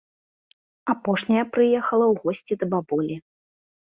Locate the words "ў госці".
2.13-2.57